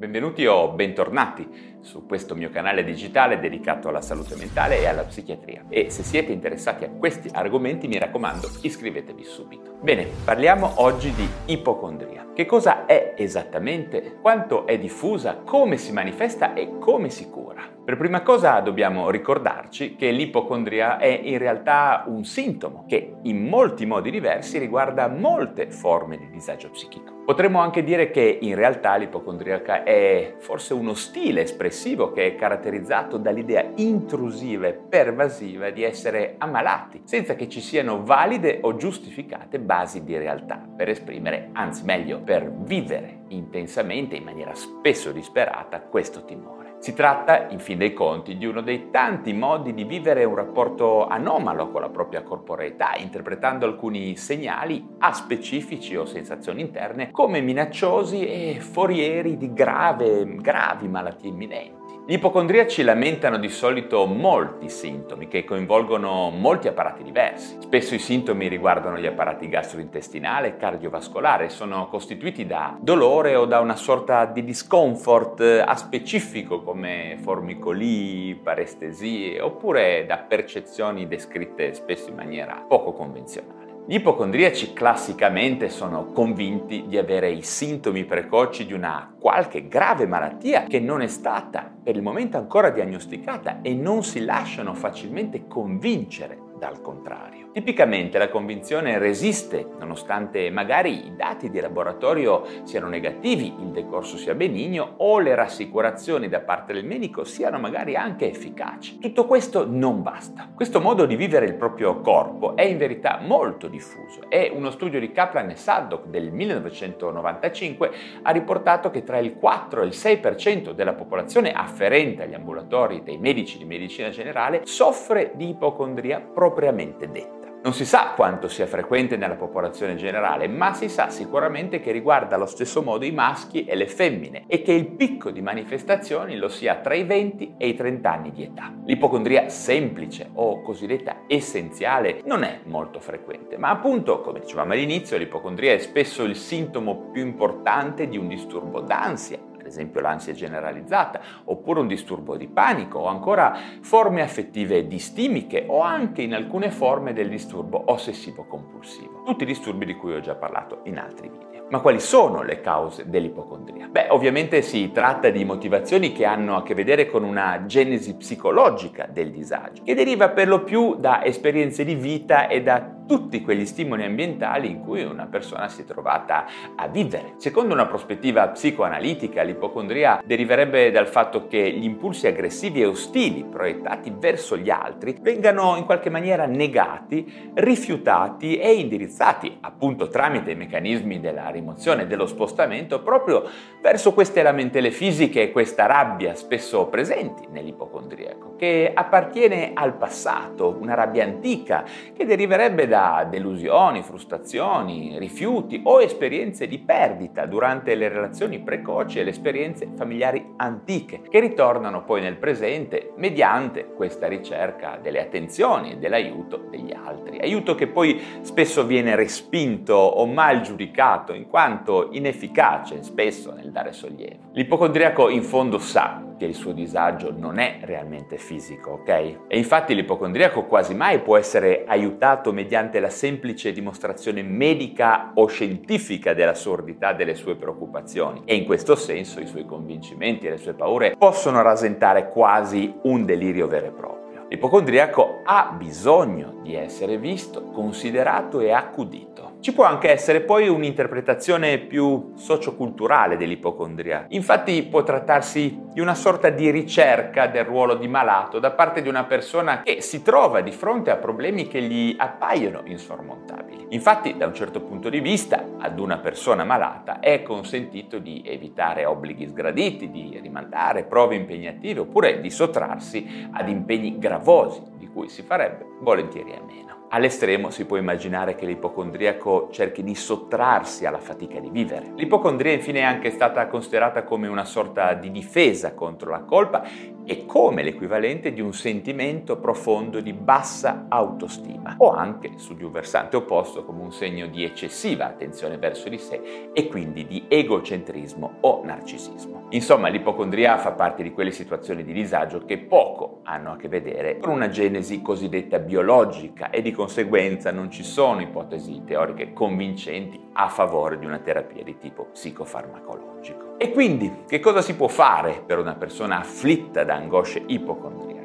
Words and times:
Benvenuti 0.00 0.46
o 0.46 0.70
bentornati 0.70 1.76
su 1.80 2.06
questo 2.06 2.34
mio 2.34 2.48
canale 2.48 2.84
digitale 2.84 3.38
dedicato 3.38 3.90
alla 3.90 4.00
salute 4.00 4.34
mentale 4.34 4.80
e 4.80 4.86
alla 4.86 5.04
psichiatria. 5.04 5.66
E 5.68 5.90
se 5.90 6.02
siete 6.02 6.32
interessati 6.32 6.84
a 6.84 6.88
questi 6.88 7.28
argomenti, 7.30 7.86
mi 7.86 7.98
raccomando, 7.98 8.48
iscrivetevi 8.62 9.22
subito. 9.22 9.76
Bene, 9.82 10.06
parliamo 10.24 10.72
oggi 10.76 11.12
di 11.12 11.28
ipocondria. 11.52 12.28
Che 12.34 12.46
cosa 12.46 12.86
è 12.86 13.12
esattamente? 13.14 14.16
Quanto 14.22 14.66
è 14.66 14.78
diffusa? 14.78 15.42
Come 15.44 15.76
si 15.76 15.92
manifesta 15.92 16.54
e 16.54 16.78
come 16.78 17.10
si 17.10 17.28
cura? 17.28 17.68
Per 17.84 17.98
prima 17.98 18.22
cosa 18.22 18.58
dobbiamo 18.60 19.10
ricordarci 19.10 19.96
che 19.96 20.10
l'ipocondria 20.12 20.96
è 20.96 21.08
in 21.08 21.36
realtà 21.36 22.04
un 22.06 22.24
sintomo 22.24 22.86
che 22.88 23.16
in 23.24 23.46
molti 23.46 23.84
modi 23.84 24.10
diversi 24.10 24.56
riguarda 24.56 25.08
molte 25.08 25.70
forme 25.70 26.16
di 26.16 26.30
disagio 26.30 26.70
psichico. 26.70 27.19
Potremmo 27.30 27.60
anche 27.60 27.84
dire 27.84 28.10
che 28.10 28.38
in 28.40 28.56
realtà 28.56 28.96
l'ipocondriaca 28.96 29.84
è 29.84 30.34
forse 30.38 30.74
uno 30.74 30.94
stile 30.94 31.42
espressivo 31.42 32.10
che 32.10 32.26
è 32.26 32.34
caratterizzato 32.34 33.18
dall'idea 33.18 33.70
intrusiva 33.76 34.66
e 34.66 34.72
pervasiva 34.72 35.70
di 35.70 35.84
essere 35.84 36.34
ammalati, 36.38 37.02
senza 37.04 37.36
che 37.36 37.48
ci 37.48 37.60
siano 37.60 38.02
valide 38.02 38.58
o 38.62 38.74
giustificate 38.74 39.60
basi 39.60 40.02
di 40.02 40.18
realtà 40.18 40.60
per 40.76 40.88
esprimere, 40.88 41.50
anzi 41.52 41.84
meglio, 41.84 42.18
per 42.18 42.50
vivere 42.52 43.20
intensamente, 43.28 44.16
in 44.16 44.24
maniera 44.24 44.52
spesso 44.52 45.12
disperata, 45.12 45.82
questo 45.82 46.24
timore. 46.24 46.69
Si 46.80 46.94
tratta, 46.94 47.48
in 47.50 47.58
fin 47.58 47.76
dei 47.76 47.92
conti, 47.92 48.38
di 48.38 48.46
uno 48.46 48.62
dei 48.62 48.88
tanti 48.90 49.34
modi 49.34 49.74
di 49.74 49.84
vivere 49.84 50.24
un 50.24 50.34
rapporto 50.34 51.06
anomalo 51.06 51.70
con 51.70 51.82
la 51.82 51.90
propria 51.90 52.22
corporeità, 52.22 52.94
interpretando 52.96 53.66
alcuni 53.66 54.16
segnali 54.16 54.96
aspecifici 54.98 55.94
o 55.94 56.06
sensazioni 56.06 56.62
interne 56.62 57.10
come 57.10 57.42
minacciosi 57.42 58.26
e 58.26 58.60
forieri 58.60 59.36
di 59.36 59.52
grave, 59.52 60.24
gravi 60.36 60.88
malattie 60.88 61.28
imminenti. 61.28 61.79
Gli 62.10 62.14
ipocondriaci 62.14 62.82
lamentano 62.82 63.38
di 63.38 63.48
solito 63.48 64.04
molti 64.04 64.68
sintomi 64.68 65.28
che 65.28 65.44
coinvolgono 65.44 66.30
molti 66.30 66.66
apparati 66.66 67.04
diversi. 67.04 67.58
Spesso 67.60 67.94
i 67.94 68.00
sintomi 68.00 68.48
riguardano 68.48 68.98
gli 68.98 69.06
apparati 69.06 69.48
gastrointestinale 69.48 70.48
e 70.48 70.56
cardiovascolare 70.56 71.44
e 71.44 71.50
sono 71.50 71.86
costituiti 71.86 72.48
da 72.48 72.76
dolore 72.80 73.36
o 73.36 73.44
da 73.44 73.60
una 73.60 73.76
sorta 73.76 74.24
di 74.24 74.42
discomfort 74.42 75.62
aspecifico 75.64 76.64
come 76.64 77.16
formicolii, 77.22 78.40
parestesie 78.42 79.40
oppure 79.40 80.04
da 80.04 80.16
percezioni 80.16 81.06
descritte 81.06 81.74
spesso 81.74 82.08
in 82.08 82.16
maniera 82.16 82.64
poco 82.66 82.92
convenzionale. 82.92 83.59
Gli 83.86 83.94
ipocondriaci 83.94 84.72
classicamente 84.72 85.68
sono 85.68 86.12
convinti 86.12 86.84
di 86.86 86.96
avere 86.96 87.30
i 87.30 87.42
sintomi 87.42 88.04
precoci 88.04 88.66
di 88.66 88.72
una 88.72 89.12
qualche 89.18 89.66
grave 89.66 90.06
malattia 90.06 90.64
che 90.64 90.78
non 90.78 91.00
è 91.02 91.08
stata 91.08 91.68
per 91.82 91.96
il 91.96 92.02
momento 92.02 92.36
ancora 92.36 92.70
diagnosticata 92.70 93.60
e 93.62 93.74
non 93.74 94.04
si 94.04 94.24
lasciano 94.24 94.74
facilmente 94.74 95.46
convincere 95.48 96.49
dal 96.60 96.82
contrario. 96.82 97.48
Tipicamente 97.52 98.18
la 98.18 98.28
convinzione 98.28 98.98
resiste, 98.98 99.66
nonostante 99.78 100.50
magari 100.50 101.06
i 101.06 101.16
dati 101.16 101.50
di 101.50 101.58
laboratorio 101.58 102.44
siano 102.64 102.86
negativi, 102.86 103.46
il 103.58 103.70
decorso 103.70 104.18
sia 104.18 104.34
benigno 104.34 104.94
o 104.98 105.18
le 105.18 105.34
rassicurazioni 105.34 106.28
da 106.28 106.40
parte 106.40 106.74
del 106.74 106.84
medico 106.84 107.24
siano 107.24 107.58
magari 107.58 107.96
anche 107.96 108.28
efficaci. 108.28 108.98
Tutto 108.98 109.24
questo 109.24 109.66
non 109.66 110.02
basta. 110.02 110.50
Questo 110.54 110.80
modo 110.80 111.06
di 111.06 111.16
vivere 111.16 111.46
il 111.46 111.54
proprio 111.54 112.00
corpo 112.02 112.54
è 112.54 112.62
in 112.62 112.76
verità 112.76 113.18
molto 113.20 113.66
diffuso 113.66 114.28
e 114.28 114.52
uno 114.54 114.70
studio 114.70 115.00
di 115.00 115.10
Kaplan 115.10 115.50
e 115.50 115.56
Saddock 115.56 116.08
del 116.08 116.30
1995 116.30 117.90
ha 118.22 118.30
riportato 118.30 118.90
che 118.90 119.02
tra 119.02 119.18
il 119.18 119.34
4 119.34 119.80
e 119.80 119.86
il 119.86 119.92
6% 119.92 120.72
della 120.72 120.92
popolazione 120.92 121.52
afferente 121.52 122.24
agli 122.24 122.34
ambulatori 122.34 123.02
dei 123.02 123.16
medici 123.16 123.56
di 123.56 123.64
medicina 123.64 124.10
generale 124.10 124.60
soffre 124.64 125.32
di 125.34 125.48
ipocondria 125.48 126.20
propriamente 126.50 127.08
detta. 127.10 127.38
Non 127.62 127.74
si 127.74 127.84
sa 127.84 128.14
quanto 128.16 128.48
sia 128.48 128.66
frequente 128.66 129.18
nella 129.18 129.36
popolazione 129.36 129.94
generale, 129.94 130.48
ma 130.48 130.72
si 130.72 130.88
sa 130.88 131.10
sicuramente 131.10 131.80
che 131.80 131.92
riguarda 131.92 132.34
allo 132.34 132.46
stesso 132.46 132.82
modo 132.82 133.04
i 133.04 133.10
maschi 133.10 133.66
e 133.66 133.74
le 133.76 133.86
femmine 133.86 134.44
e 134.46 134.62
che 134.62 134.72
il 134.72 134.86
picco 134.86 135.30
di 135.30 135.42
manifestazioni 135.42 136.36
lo 136.36 136.48
sia 136.48 136.76
tra 136.76 136.94
i 136.94 137.04
20 137.04 137.56
e 137.58 137.68
i 137.68 137.74
30 137.74 138.10
anni 138.10 138.32
di 138.32 138.44
età. 138.44 138.72
L'ipocondria 138.86 139.50
semplice 139.50 140.30
o 140.32 140.62
cosiddetta 140.62 141.24
essenziale 141.26 142.22
non 142.24 142.44
è 142.44 142.60
molto 142.64 142.98
frequente, 142.98 143.58
ma 143.58 143.68
appunto, 143.68 144.22
come 144.22 144.40
dicevamo 144.40 144.72
all'inizio, 144.72 145.18
l'ipocondria 145.18 145.74
è 145.74 145.78
spesso 145.78 146.24
il 146.24 146.36
sintomo 146.36 147.10
più 147.12 147.22
importante 147.22 148.08
di 148.08 148.16
un 148.16 148.26
disturbo 148.26 148.80
d'ansia 148.80 149.48
esempio 149.70 150.00
l'ansia 150.00 150.34
generalizzata, 150.34 151.20
oppure 151.44 151.80
un 151.80 151.86
disturbo 151.86 152.36
di 152.36 152.48
panico, 152.48 152.98
o 152.98 153.06
ancora 153.06 153.56
forme 153.80 154.20
affettive 154.20 154.86
distimiche, 154.86 155.64
o 155.66 155.80
anche 155.80 156.22
in 156.22 156.34
alcune 156.34 156.70
forme 156.70 157.12
del 157.12 157.28
disturbo 157.28 157.82
ossessivo-compulsivo. 157.86 159.22
Tutti 159.24 159.44
disturbi 159.44 159.86
di 159.86 159.94
cui 159.94 160.14
ho 160.14 160.20
già 160.20 160.34
parlato 160.34 160.80
in 160.84 160.98
altri 160.98 161.28
video. 161.28 161.48
Ma 161.70 161.78
quali 161.78 162.00
sono 162.00 162.42
le 162.42 162.60
cause 162.60 163.08
dell'ipocondria? 163.08 163.86
Beh, 163.86 164.08
ovviamente 164.10 164.60
si 164.60 164.90
tratta 164.90 165.30
di 165.30 165.44
motivazioni 165.44 166.10
che 166.10 166.24
hanno 166.24 166.56
a 166.56 166.64
che 166.64 166.74
vedere 166.74 167.06
con 167.06 167.22
una 167.22 167.64
genesi 167.66 168.16
psicologica 168.16 169.06
del 169.06 169.30
disagio, 169.30 169.84
che 169.84 169.94
deriva 169.94 170.30
per 170.30 170.48
lo 170.48 170.64
più 170.64 170.96
da 170.96 171.24
esperienze 171.24 171.84
di 171.84 171.94
vita 171.94 172.48
e 172.48 172.62
da 172.62 172.98
tutti 173.10 173.42
quegli 173.42 173.66
stimoli 173.66 174.04
ambientali 174.04 174.70
in 174.70 174.84
cui 174.84 175.02
una 175.02 175.26
persona 175.26 175.66
si 175.66 175.82
è 175.82 175.84
trovata 175.84 176.46
a 176.76 176.86
vivere. 176.86 177.32
Secondo 177.38 177.74
una 177.74 177.86
prospettiva 177.86 178.46
psicoanalitica, 178.46 179.42
l'ipocondria 179.42 180.22
deriverebbe 180.24 180.92
dal 180.92 181.08
fatto 181.08 181.48
che 181.48 181.72
gli 181.72 181.82
impulsi 181.82 182.28
aggressivi 182.28 182.82
e 182.82 182.86
ostili 182.86 183.42
proiettati 183.42 184.14
verso 184.16 184.56
gli 184.56 184.70
altri 184.70 185.16
vengano 185.20 185.74
in 185.76 185.86
qualche 185.86 186.08
maniera 186.08 186.46
negati, 186.46 187.50
rifiutati 187.54 188.58
e 188.58 188.74
indirizzati, 188.74 189.58
appunto 189.60 190.06
tramite 190.06 190.52
i 190.52 190.54
meccanismi 190.54 191.18
della 191.18 191.48
rimozione 191.50 192.02
e 192.02 192.06
dello 192.06 192.28
spostamento, 192.28 193.02
proprio 193.02 193.42
verso 193.82 194.12
queste 194.12 194.40
lamentele 194.40 194.92
fisiche 194.92 195.42
e 195.42 195.50
questa 195.50 195.86
rabbia 195.86 196.36
spesso 196.36 196.86
presenti 196.86 197.48
nell'ipocondriaco, 197.50 198.54
che 198.54 198.92
appartiene 198.94 199.72
al 199.74 199.96
passato, 199.96 200.78
una 200.80 200.94
rabbia 200.94 201.24
antica 201.24 201.84
che 202.14 202.24
deriverebbe 202.24 202.86
da 202.86 202.98
da 203.00 203.24
delusioni, 203.24 204.02
frustrazioni, 204.02 205.18
rifiuti 205.18 205.80
o 205.84 206.02
esperienze 206.02 206.66
di 206.66 206.78
perdita 206.78 207.46
durante 207.46 207.94
le 207.94 208.08
relazioni 208.08 208.58
precoci 208.58 209.18
e 209.18 209.24
le 209.24 209.30
esperienze 209.30 209.88
familiari 209.96 210.52
antiche, 210.56 211.22
che 211.26 211.40
ritornano 211.40 212.04
poi 212.04 212.20
nel 212.20 212.36
presente 212.36 213.12
mediante 213.16 213.86
questa 213.86 214.28
ricerca 214.28 214.98
delle 215.00 215.22
attenzioni 215.22 215.92
e 215.92 215.96
dell'aiuto 215.96 216.66
degli 216.70 216.92
altri. 216.92 217.38
Aiuto 217.40 217.74
che 217.74 217.86
poi 217.86 218.20
spesso 218.42 218.84
viene 218.84 219.16
respinto 219.16 219.94
o 219.94 220.26
mal 220.26 220.60
giudicato 220.60 221.32
in 221.32 221.48
quanto 221.48 222.08
inefficace 222.12 223.02
spesso 223.02 223.54
nel 223.54 223.70
dare 223.70 223.92
sollievo. 223.92 224.50
L'ipocondriaco 224.52 225.30
in 225.30 225.42
fondo 225.42 225.78
sa 225.78 226.28
che 226.40 226.46
il 226.46 226.54
suo 226.54 226.72
disagio 226.72 227.34
non 227.36 227.58
è 227.58 227.80
realmente 227.82 228.38
fisico, 228.38 228.92
ok? 228.92 229.08
E 229.46 229.58
infatti 229.58 229.94
l'ipocondriaco 229.94 230.64
quasi 230.64 230.94
mai 230.94 231.18
può 231.18 231.36
essere 231.36 231.84
aiutato 231.86 232.50
mediante 232.50 232.98
la 232.98 233.10
semplice 233.10 233.72
dimostrazione 233.72 234.42
medica 234.42 235.32
o 235.34 235.46
scientifica 235.48 236.32
della 236.32 236.54
sordità 236.54 237.12
delle 237.12 237.34
sue 237.34 237.56
preoccupazioni 237.56 238.40
e 238.46 238.54
in 238.54 238.64
questo 238.64 238.94
senso 238.94 239.38
i 239.38 239.46
suoi 239.46 239.66
convincimenti 239.66 240.46
e 240.46 240.50
le 240.52 240.56
sue 240.56 240.72
paure 240.72 241.14
possono 241.14 241.60
rasentare 241.60 242.30
quasi 242.30 242.90
un 243.02 243.26
delirio 243.26 243.66
vero 243.66 243.88
e 243.88 243.90
proprio. 243.90 244.46
L'ipocondriaco 244.48 245.42
ha 245.44 245.74
bisogno 245.76 246.60
di 246.62 246.74
essere 246.74 247.18
visto, 247.18 247.64
considerato 247.64 248.60
e 248.60 248.72
accudito. 248.72 249.49
Ci 249.60 249.74
può 249.74 249.84
anche 249.84 250.10
essere 250.10 250.40
poi 250.40 250.68
un'interpretazione 250.68 251.80
più 251.80 252.32
socioculturale 252.34 253.36
dell'ipocondria. 253.36 254.24
Infatti 254.30 254.82
può 254.84 255.02
trattarsi 255.02 255.78
di 255.92 256.00
una 256.00 256.14
sorta 256.14 256.48
di 256.48 256.70
ricerca 256.70 257.46
del 257.46 257.66
ruolo 257.66 257.96
di 257.96 258.08
malato 258.08 258.58
da 258.58 258.70
parte 258.70 259.02
di 259.02 259.10
una 259.10 259.24
persona 259.24 259.82
che 259.82 260.00
si 260.00 260.22
trova 260.22 260.62
di 260.62 260.72
fronte 260.72 261.10
a 261.10 261.16
problemi 261.16 261.68
che 261.68 261.82
gli 261.82 262.14
appaiono 262.16 262.80
insormontabili. 262.86 263.88
Infatti, 263.90 264.34
da 264.34 264.46
un 264.46 264.54
certo 264.54 264.80
punto 264.80 265.10
di 265.10 265.20
vista, 265.20 265.62
ad 265.78 265.98
una 265.98 266.16
persona 266.16 266.64
malata 266.64 267.20
è 267.20 267.42
consentito 267.42 268.18
di 268.18 268.42
evitare 268.46 269.04
obblighi 269.04 269.46
sgraditi, 269.46 270.10
di 270.10 270.38
rimandare 270.40 271.04
prove 271.04 271.34
impegnative 271.34 272.00
oppure 272.00 272.40
di 272.40 272.48
sottrarsi 272.48 273.48
ad 273.50 273.68
impegni 273.68 274.18
gravosi 274.18 274.80
di 274.96 275.06
cui 275.06 275.28
si 275.28 275.42
farebbe 275.42 275.84
volentieri 276.00 276.52
a 276.52 276.62
meno. 276.64 276.89
All'estremo 277.12 277.70
si 277.70 277.86
può 277.86 277.96
immaginare 277.96 278.54
che 278.54 278.66
l'ipocondriaco 278.66 279.68
cerchi 279.72 280.04
di 280.04 280.14
sottrarsi 280.14 281.06
alla 281.06 281.18
fatica 281.18 281.58
di 281.58 281.68
vivere. 281.68 282.12
L'ipocondria 282.14 282.72
infine 282.72 283.00
è 283.00 283.02
anche 283.02 283.32
stata 283.32 283.66
considerata 283.66 284.22
come 284.22 284.46
una 284.46 284.64
sorta 284.64 285.14
di 285.14 285.32
difesa 285.32 285.92
contro 285.92 286.30
la 286.30 286.42
colpa 286.42 286.84
e 287.30 287.46
come 287.46 287.84
l'equivalente 287.84 288.52
di 288.52 288.60
un 288.60 288.72
sentimento 288.72 289.56
profondo 289.56 290.20
di 290.20 290.32
bassa 290.32 291.06
autostima 291.08 291.94
o 291.98 292.10
anche 292.10 292.54
su 292.56 292.74
di 292.74 292.82
un 292.82 292.90
versante 292.90 293.36
opposto 293.36 293.84
come 293.84 294.02
un 294.02 294.10
segno 294.10 294.48
di 294.48 294.64
eccessiva 294.64 295.26
attenzione 295.26 295.78
verso 295.78 296.08
di 296.08 296.18
sé 296.18 296.70
e 296.72 296.88
quindi 296.88 297.28
di 297.28 297.44
egocentrismo 297.46 298.56
o 298.62 298.80
narcisismo. 298.82 299.66
Insomma, 299.70 300.08
l'ipocondria 300.08 300.76
fa 300.78 300.90
parte 300.90 301.22
di 301.22 301.30
quelle 301.30 301.52
situazioni 301.52 302.02
di 302.02 302.12
disagio 302.12 302.64
che 302.64 302.78
poco 302.78 303.42
hanno 303.44 303.74
a 303.74 303.76
che 303.76 303.86
vedere 303.86 304.38
con 304.38 304.50
una 304.50 304.68
genesi 304.68 305.22
cosiddetta 305.22 305.78
biologica 305.78 306.70
e 306.70 306.82
di 306.82 306.90
conseguenza 306.90 307.70
non 307.70 307.92
ci 307.92 308.02
sono 308.02 308.40
ipotesi 308.40 309.02
teoriche 309.06 309.52
convincenti 309.52 310.48
a 310.54 310.66
favore 310.66 311.16
di 311.16 311.26
una 311.26 311.38
terapia 311.38 311.84
di 311.84 311.96
tipo 311.96 312.24
psicofarmacologico. 312.32 313.69
E 313.82 313.92
quindi, 313.92 314.42
che 314.46 314.60
cosa 314.60 314.82
si 314.82 314.94
può 314.94 315.08
fare 315.08 315.62
per 315.64 315.78
una 315.78 315.94
persona 315.94 316.40
afflitta 316.40 317.02
da 317.02 317.14
angosce 317.14 317.62
ipocondriache? 317.66 318.39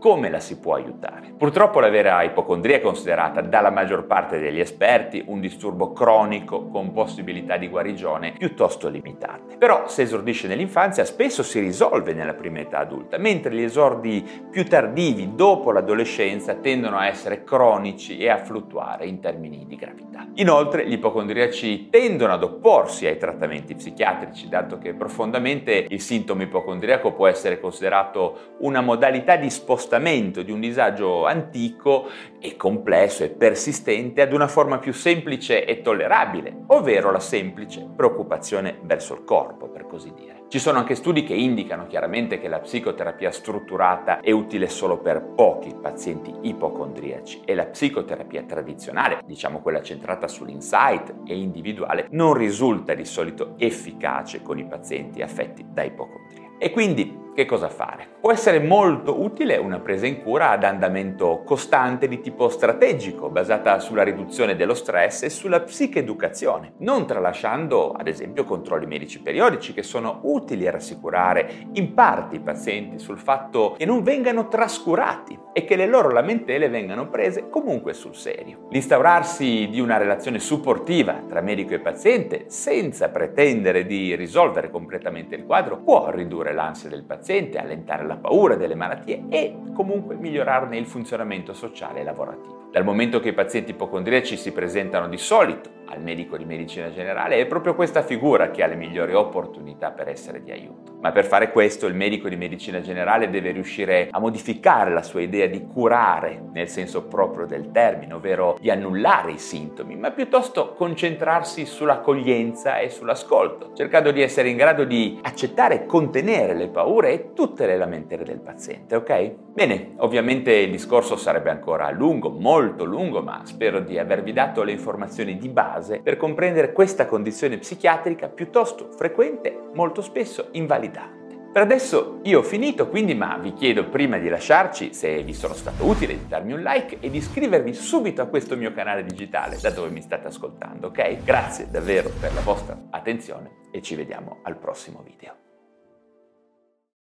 Come 0.00 0.30
la 0.30 0.40
si 0.40 0.58
può 0.58 0.74
aiutare. 0.74 1.34
Purtroppo 1.36 1.78
la 1.78 1.90
vera 1.90 2.22
ipocondria 2.22 2.76
è 2.76 2.80
considerata 2.80 3.42
dalla 3.42 3.70
maggior 3.70 4.06
parte 4.06 4.38
degli 4.38 4.58
esperti 4.58 5.22
un 5.26 5.40
disturbo 5.40 5.92
cronico 5.92 6.68
con 6.68 6.92
possibilità 6.92 7.58
di 7.58 7.68
guarigione 7.68 8.32
piuttosto 8.36 8.88
limitate. 8.88 9.58
Però 9.58 9.88
se 9.88 10.02
esordisce 10.02 10.48
nell'infanzia 10.48 11.04
spesso 11.04 11.42
si 11.42 11.60
risolve 11.60 12.14
nella 12.14 12.32
prima 12.32 12.60
età 12.60 12.78
adulta, 12.78 13.18
mentre 13.18 13.54
gli 13.54 13.62
esordi 13.62 14.26
più 14.50 14.66
tardivi 14.66 15.34
dopo 15.34 15.70
l'adolescenza 15.70 16.54
tendono 16.54 16.96
a 16.96 17.06
essere 17.06 17.44
cronici 17.44 18.16
e 18.18 18.30
a 18.30 18.38
fluttuare 18.38 19.04
in 19.06 19.20
termini 19.20 19.66
di 19.66 19.76
gravità. 19.76 20.26
Inoltre 20.36 20.88
gli 20.88 20.92
ipocondriaci 20.92 21.90
tendono 21.90 22.32
ad 22.32 22.42
opporsi 22.42 23.06
ai 23.06 23.18
trattamenti 23.18 23.74
psichiatrici, 23.74 24.48
dato 24.48 24.78
che 24.78 24.94
profondamente 24.94 25.86
il 25.88 26.00
sintomo 26.00 26.42
ipocondriaco 26.42 27.12
può 27.12 27.26
essere 27.26 27.60
considerato 27.60 28.56
una 28.60 28.80
modalità 28.80 29.36
di 29.36 29.50
spostamento 29.50 29.88
spostamento 29.90 30.42
di 30.42 30.52
un 30.52 30.60
disagio 30.60 31.26
antico 31.26 32.08
e 32.38 32.56
complesso 32.56 33.24
e 33.24 33.30
persistente 33.30 34.22
ad 34.22 34.32
una 34.32 34.46
forma 34.46 34.78
più 34.78 34.92
semplice 34.92 35.64
e 35.64 35.82
tollerabile, 35.82 36.62
ovvero 36.68 37.10
la 37.10 37.18
semplice 37.18 37.88
preoccupazione 37.96 38.78
verso 38.82 39.14
il 39.14 39.24
corpo, 39.24 39.68
per 39.68 39.86
così 39.86 40.12
dire. 40.14 40.44
Ci 40.46 40.60
sono 40.60 40.78
anche 40.78 40.94
studi 40.94 41.24
che 41.24 41.34
indicano 41.34 41.88
chiaramente 41.88 42.38
che 42.38 42.46
la 42.46 42.60
psicoterapia 42.60 43.32
strutturata 43.32 44.20
è 44.20 44.30
utile 44.30 44.68
solo 44.68 44.98
per 44.98 45.22
pochi 45.34 45.74
pazienti 45.80 46.32
ipocondriaci 46.42 47.42
e 47.44 47.54
la 47.54 47.66
psicoterapia 47.66 48.44
tradizionale, 48.44 49.20
diciamo 49.24 49.60
quella 49.60 49.82
centrata 49.82 50.28
sull'insight 50.28 51.14
e 51.26 51.36
individuale, 51.36 52.06
non 52.10 52.34
risulta 52.34 52.94
di 52.94 53.04
solito 53.04 53.54
efficace 53.58 54.40
con 54.40 54.58
i 54.58 54.66
pazienti 54.66 55.20
affetti 55.20 55.66
da 55.68 55.82
ipocondria. 55.82 56.48
E 56.58 56.70
quindi 56.70 57.28
che 57.40 57.46
cosa 57.46 57.70
fare? 57.70 58.06
Può 58.20 58.32
essere 58.32 58.60
molto 58.60 59.22
utile 59.22 59.56
una 59.56 59.78
presa 59.78 60.06
in 60.06 60.20
cura 60.20 60.50
ad 60.50 60.62
andamento 60.62 61.42
costante 61.42 62.06
di 62.06 62.20
tipo 62.20 62.50
strategico, 62.50 63.30
basata 63.30 63.78
sulla 63.78 64.02
riduzione 64.02 64.56
dello 64.56 64.74
stress 64.74 65.22
e 65.22 65.30
sulla 65.30 65.60
psicheducazione, 65.60 66.74
non 66.80 67.06
tralasciando 67.06 67.92
ad 67.92 68.08
esempio 68.08 68.44
controlli 68.44 68.84
medici 68.84 69.22
periodici 69.22 69.72
che 69.72 69.82
sono 69.82 70.20
utili 70.24 70.66
a 70.66 70.72
rassicurare 70.72 71.68
in 71.72 71.94
parte 71.94 72.36
i 72.36 72.40
pazienti 72.40 72.98
sul 72.98 73.18
fatto 73.18 73.74
che 73.78 73.86
non 73.86 74.02
vengano 74.02 74.48
trascurati 74.48 75.38
e 75.54 75.64
che 75.64 75.76
le 75.76 75.86
loro 75.86 76.10
lamentele 76.10 76.68
vengano 76.68 77.08
prese 77.08 77.48
comunque 77.48 77.94
sul 77.94 78.14
serio. 78.14 78.66
L'instaurarsi 78.68 79.68
di 79.70 79.80
una 79.80 79.96
relazione 79.96 80.40
supportiva 80.40 81.22
tra 81.26 81.40
medico 81.40 81.72
e 81.72 81.80
paziente 81.80 82.50
senza 82.50 83.08
pretendere 83.08 83.86
di 83.86 84.14
risolvere 84.14 84.68
completamente 84.68 85.36
il 85.36 85.46
quadro 85.46 85.78
può 85.78 86.10
ridurre 86.10 86.52
l'ansia 86.52 86.90
del 86.90 87.04
paziente 87.04 87.28
paziente, 87.30 87.58
allentare 87.58 88.04
la 88.04 88.16
paura 88.16 88.56
delle 88.56 88.74
malattie 88.74 89.22
e 89.28 89.56
comunque 89.72 90.16
migliorarne 90.16 90.76
il 90.76 90.86
funzionamento 90.86 91.52
sociale 91.52 92.00
e 92.00 92.04
lavorativo. 92.04 92.68
Dal 92.72 92.84
momento 92.84 93.20
che 93.20 93.28
i 93.28 93.32
pazienti 93.32 93.70
ipocondriaci 93.70 94.36
si 94.36 94.52
presentano 94.52 95.08
di 95.08 95.16
solito 95.16 95.70
al 95.90 96.00
medico 96.00 96.36
di 96.36 96.44
medicina 96.44 96.90
generale, 96.92 97.36
è 97.36 97.46
proprio 97.46 97.74
questa 97.74 98.02
figura 98.02 98.50
che 98.50 98.62
ha 98.62 98.66
le 98.66 98.76
migliori 98.76 99.12
opportunità 99.12 99.90
per 99.90 100.08
essere 100.08 100.42
di 100.42 100.52
aiuto. 100.52 100.98
Ma 101.00 101.12
per 101.12 101.24
fare 101.24 101.50
questo 101.50 101.86
il 101.86 101.94
medico 101.94 102.28
di 102.28 102.36
medicina 102.36 102.80
generale 102.80 103.28
deve 103.30 103.50
riuscire 103.50 104.08
a 104.10 104.20
modificare 104.20 104.92
la 104.92 105.02
sua 105.02 105.22
idea 105.22 105.46
di 105.46 105.66
curare 105.66 106.42
nel 106.52 106.68
senso 106.68 107.04
proprio 107.04 107.46
del 107.46 107.70
termine, 107.70 108.14
ovvero 108.14 108.56
di 108.60 108.70
annullare 108.70 109.32
i 109.32 109.38
sintomi, 109.38 109.96
ma 109.96 110.10
piuttosto 110.10 110.74
concentrarsi 110.74 111.66
sull'accoglienza 111.66 112.78
e 112.78 112.90
sull'ascolto, 112.90 113.72
cercando 113.74 114.10
di 114.12 114.22
essere 114.22 114.48
in 114.48 114.56
grado 114.56 114.84
di 114.84 115.18
accettare 115.22 115.74
e 115.74 115.86
contenere 115.86 116.54
le 116.54 116.68
paure 116.68 117.12
e 117.12 117.32
tutte 117.32 117.66
le 117.66 117.76
lamentele 117.76 118.24
del 118.24 118.40
paziente, 118.40 118.94
ok? 118.94 119.34
Bene, 119.52 119.94
ovviamente 119.98 120.52
il 120.52 120.70
discorso 120.70 121.16
sarebbe 121.16 121.50
ancora 121.50 121.90
lungo, 121.90 122.30
molto 122.30 122.84
lungo, 122.84 123.22
ma 123.22 123.40
spero 123.44 123.80
di 123.80 123.98
avervi 123.98 124.32
dato 124.32 124.62
le 124.62 124.72
informazioni 124.72 125.36
di 125.36 125.48
base 125.48 125.79
base 125.80 126.00
per 126.00 126.16
comprendere 126.16 126.72
questa 126.72 127.06
condizione 127.06 127.58
psichiatrica 127.58 128.28
piuttosto 128.28 128.90
frequente, 128.92 129.58
molto 129.74 130.02
spesso 130.02 130.48
invalidante. 130.52 131.18
Per 131.52 131.62
adesso 131.62 132.20
io 132.22 132.38
ho 132.38 132.42
finito, 132.42 132.88
quindi 132.88 133.14
ma 133.14 133.36
vi 133.38 133.52
chiedo 133.54 133.88
prima 133.88 134.18
di 134.18 134.28
lasciarci, 134.28 134.94
se 134.94 135.24
vi 135.24 135.34
sono 135.34 135.54
stato 135.54 135.84
utile, 135.84 136.16
di 136.16 136.28
darmi 136.28 136.52
un 136.52 136.60
like 136.60 136.98
e 137.00 137.10
di 137.10 137.16
iscrivervi 137.16 137.74
subito 137.74 138.22
a 138.22 138.26
questo 138.26 138.56
mio 138.56 138.72
canale 138.72 139.02
digitale 139.02 139.58
da 139.60 139.70
dove 139.70 139.90
mi 139.90 140.00
state 140.00 140.28
ascoltando, 140.28 140.88
ok? 140.88 141.24
Grazie 141.24 141.68
davvero 141.68 142.08
per 142.20 142.32
la 142.34 142.40
vostra 142.42 142.78
attenzione 142.90 143.68
e 143.72 143.82
ci 143.82 143.96
vediamo 143.96 144.38
al 144.44 144.58
prossimo 144.58 145.02
video. 145.04 145.34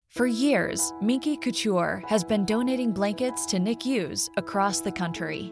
For 0.07 0.25
years, 0.25 0.93
Minky 1.01 1.35
Couture 1.35 2.01
has 2.07 2.23
been 2.23 2.45
donating 2.45 2.93
blankets 2.93 3.45
to 3.47 3.57
NICUs 3.59 4.29
across 4.37 4.79
the 4.79 4.91
country. 4.91 5.51